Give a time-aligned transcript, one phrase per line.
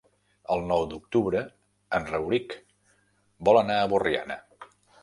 [0.55, 1.43] El nou d'octubre
[1.99, 2.59] en Rauric
[3.51, 4.43] vol anar a Borriana.